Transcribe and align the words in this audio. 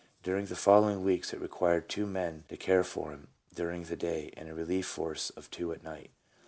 During 0.23 0.47
the 0.47 0.55
following 0.55 1.03
week 1.03 1.31
it 1.31 1.39
required 1.39 1.87
two 1.87 2.07
men 2.07 2.43
to 2.49 2.57
care 2.57 2.83
for 2.83 3.11
him 3.11 3.27
during 3.53 3.83
the 3.83 3.95
day, 3.95 4.33
and 4.35 4.49
a 4.49 4.53
relief 4.55 4.87
force 4.87 5.29
of 5.29 5.51
two 5.51 5.71
at 5.73 5.83
night. 5.83 6.09